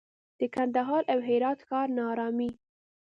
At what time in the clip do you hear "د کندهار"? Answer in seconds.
0.39-1.03